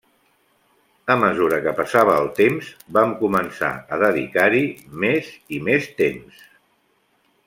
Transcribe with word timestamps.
A 1.15 1.17
mesura 1.23 1.57
que 1.65 1.73
passava 1.79 2.15
el 2.21 2.31
temps, 2.39 2.71
vam 2.99 3.13
començar 3.21 3.71
a 3.97 4.03
dedicar-hi 4.07 4.63
més 5.05 5.29
i 5.59 5.61
més 5.69 5.87
temps. 6.05 6.41